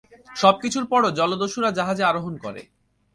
সবকিছুর 0.35 0.85
পরও 0.91 1.09
জলদস্যুরা 1.11 1.69
জাহাজে 1.77 2.03
আরোহণ 2.03 2.33
করে। 2.37 2.61